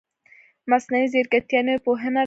مصنوعي 0.71 1.05
ځیرکتیا 1.13 1.59
نوې 1.67 1.79
پوهنه 1.85 2.17
ده 2.17 2.19